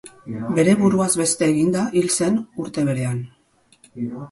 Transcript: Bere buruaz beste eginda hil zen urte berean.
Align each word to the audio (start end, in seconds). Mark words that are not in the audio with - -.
Bere 0.59 0.71
buruaz 0.79 1.09
beste 1.21 1.51
eginda 1.53 1.85
hil 2.01 2.09
zen 2.15 2.41
urte 2.65 2.89
berean. 2.91 3.23